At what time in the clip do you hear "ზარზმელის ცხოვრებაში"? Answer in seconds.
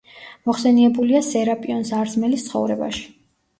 1.93-3.09